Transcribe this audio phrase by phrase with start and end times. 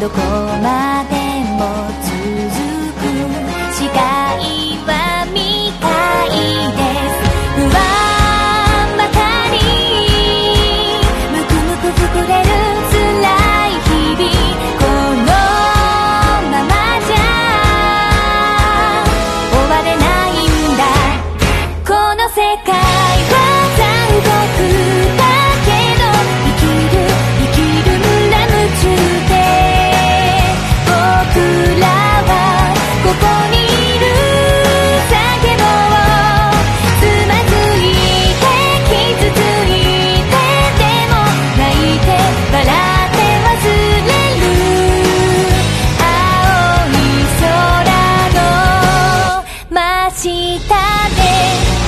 [0.00, 0.49] どこ
[50.30, 51.79] 下で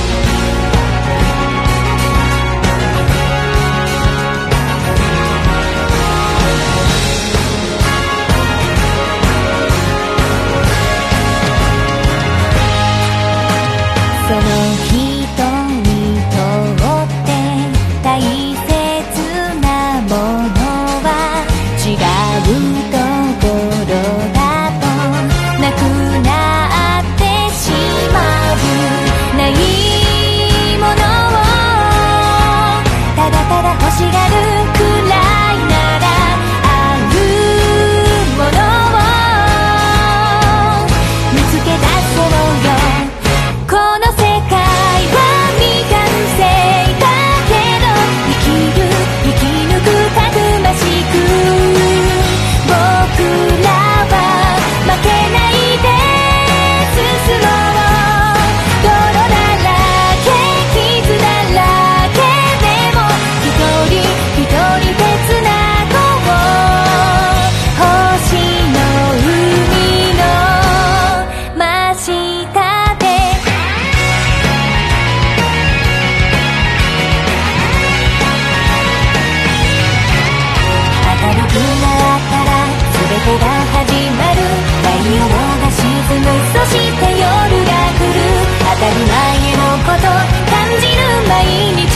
[83.23, 84.43] ことが始まる。
[84.83, 85.23] 太陽
[85.61, 85.83] が沈
[86.19, 86.27] む。
[86.51, 88.19] そして夜が来る。
[88.59, 90.11] 当たり前のこと。
[90.51, 91.31] 感じる毎
[91.79, 91.95] 日。